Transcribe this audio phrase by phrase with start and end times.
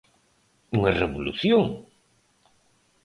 [0.77, 1.63] Unha revolución?